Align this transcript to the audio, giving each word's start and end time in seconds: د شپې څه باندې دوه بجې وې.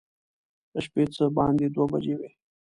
د 0.71 0.75
شپې 0.85 1.03
څه 1.15 1.23
باندې 1.37 1.65
دوه 1.73 1.85
بجې 1.91 2.15
وې. 2.19 2.29